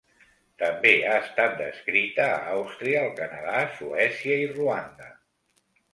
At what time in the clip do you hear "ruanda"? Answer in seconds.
4.57-5.15